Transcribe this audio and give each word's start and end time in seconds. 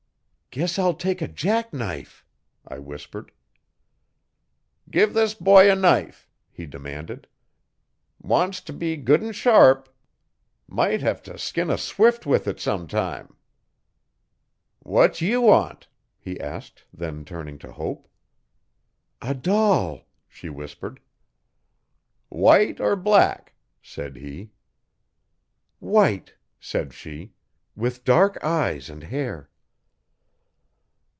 'Guess 0.53 0.77
I'll 0.77 0.95
take 0.95 1.21
a 1.21 1.29
jacknife,' 1.29 2.25
I 2.67 2.77
whispered. 2.77 3.31
'Give 4.89 5.13
this 5.13 5.33
boy 5.33 5.71
a 5.71 5.75
knife,' 5.75 6.27
he 6.51 6.65
demanded. 6.65 7.25
'Wants 8.21 8.59
t' 8.59 8.73
be 8.73 8.97
good 8.97 9.23
'n 9.23 9.31
sharp. 9.31 9.87
Might 10.67 10.99
hev 10.99 11.23
t' 11.23 11.37
skin 11.37 11.69
a 11.69 11.77
swift 11.77 12.25
with 12.25 12.49
it 12.49 12.59
sometime.' 12.59 13.37
'What 14.79 15.21
ye 15.21 15.37
want?' 15.37 15.87
he 16.19 16.37
asked, 16.37 16.83
then 16.93 17.23
turning 17.23 17.57
to 17.59 17.71
Hope. 17.71 18.09
'A 19.21 19.35
doll,' 19.35 20.05
she 20.27 20.49
whispered. 20.49 20.99
'White 22.27 22.81
or 22.81 22.97
black?' 22.97 23.53
said 23.81 24.17
he. 24.17 24.51
'White,' 25.79 26.33
said 26.59 26.93
she, 26.93 27.31
'with 27.73 28.03
dark 28.03 28.37
eyes 28.43 28.89
and 28.89 29.03
hair.' 29.03 29.47